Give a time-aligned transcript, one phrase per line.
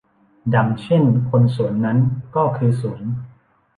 [0.53, 1.97] ดังเช่นคนสวนนั้น
[2.35, 3.01] ก็คือสวน